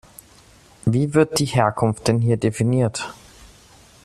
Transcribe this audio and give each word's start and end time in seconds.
Wie 0.87 1.13
wird 1.13 1.37
die 1.37 1.45
Herkunft 1.45 2.07
denn 2.07 2.17
hier 2.21 2.35
definiert? 2.37 3.13